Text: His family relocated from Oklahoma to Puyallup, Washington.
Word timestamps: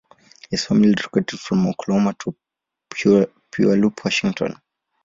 His 0.49 0.65
family 0.65 0.95
relocated 0.97 1.39
from 1.39 1.67
Oklahoma 1.67 2.15
to 2.21 2.35
Puyallup, 2.89 4.03
Washington. 4.03 4.55